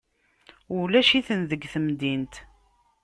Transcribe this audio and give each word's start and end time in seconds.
Ulac-iten 0.79 1.41
deg 1.49 1.61
temdint. 1.73 2.33